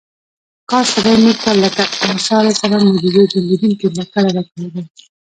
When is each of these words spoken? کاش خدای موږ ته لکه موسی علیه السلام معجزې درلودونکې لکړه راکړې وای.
کاش 0.69 0.87
خدای 0.95 1.17
موږ 1.23 1.35
ته 1.43 1.51
لکه 1.63 1.83
موسی 2.13 2.31
علیه 2.41 2.53
السلام 2.55 2.81
معجزې 2.89 3.23
درلودونکې 3.31 3.87
لکړه 3.97 4.29
راکړې 4.35 4.65
وای. 4.71 4.83